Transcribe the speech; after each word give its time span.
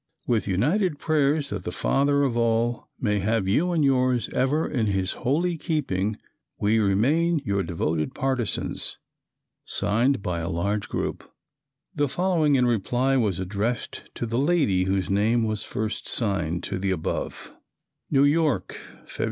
"With 0.25 0.47
united 0.47 0.97
prayers 0.97 1.51
that 1.51 1.63
the 1.63 1.71
Father 1.71 2.23
of 2.23 2.35
all 2.35 2.89
may 2.99 3.19
have 3.19 3.47
you 3.47 3.71
and 3.71 3.85
yours 3.85 4.29
ever 4.29 4.67
in 4.67 4.87
His 4.87 5.11
holy 5.11 5.59
keeping, 5.59 6.17
we 6.59 6.79
remain 6.79 7.39
your 7.45 7.61
devoted 7.61 8.15
partisans." 8.15 8.97
Signed 9.63 10.23
by 10.23 10.39
a 10.39 10.49
large 10.49 10.91
number. 10.91 11.27
The 11.93 12.07
following 12.09 12.55
in 12.55 12.65
reply 12.65 13.15
was 13.15 13.39
addressed 13.39 14.05
to 14.15 14.25
the 14.25 14.39
lady 14.39 14.85
whose 14.85 15.11
name 15.11 15.43
was 15.43 15.63
first 15.63 16.07
signed 16.07 16.63
to 16.63 16.79
the 16.79 16.89
above: 16.89 17.55
"New 18.09 18.23
York, 18.23 18.79
Feb. 19.05 19.19